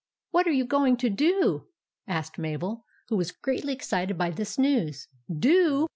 "What 0.31 0.47
are 0.47 0.51
you 0.51 0.65
going 0.65 0.97
to 0.97 1.11
do?" 1.11 1.67
asked 2.07 2.39
Mabel, 2.39 2.85
who 3.09 3.17
was 3.17 3.31
greatly 3.31 3.71
excited 3.73 4.17
by 4.17 4.31
this 4.31 4.57
news." 4.57 5.07
Do 5.47 5.89